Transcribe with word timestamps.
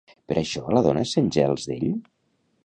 Per 0.29 0.37
això 0.41 0.63
la 0.75 0.81
dona 0.87 1.03
sent 1.11 1.29
gels 1.37 1.69
d'ell? 1.73 1.87